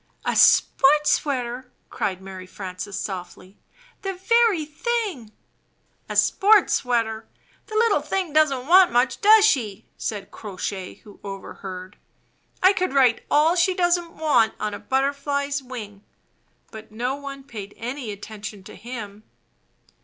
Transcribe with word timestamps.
"A 0.25 0.35
sports 0.35 1.11
sweater!" 1.11 1.71
cried 1.91 2.23
Mary 2.23 2.47
Frances, 2.47 2.99
softly. 2.99 3.59
"The 4.01 4.15
very 4.15 4.65
thing!" 4.65 5.31
"A 6.09 6.15
sports 6.15 6.73
sweater! 6.73 7.27
The 7.67 7.73
sweet 7.73 7.79
little 7.83 8.01
thing 8.01 8.33
doesn't 8.33 8.65
want 8.65 8.91
much, 8.91 9.21
does 9.21 9.45
she?" 9.45 9.85
said 9.99 10.31
Crow 10.31 10.57
Shay, 10.57 10.95
who 11.03 11.19
over 11.23 11.53
heard. 11.53 11.99
"I 12.63 12.73
could 12.73 12.93
write 12.95 13.23
all 13.29 13.55
she 13.55 13.75
doesn't 13.75 14.17
want 14.17 14.55
on 14.59 14.73
a 14.73 14.79
butterfly's 14.79 15.61
wing." 15.61 16.03
But 16.71 16.91
no 16.91 17.13
one 17.13 17.43
paid 17.43 17.75
any 17.77 18.09
attention 18.11 18.63
to 18.63 18.75
him. 18.75 19.21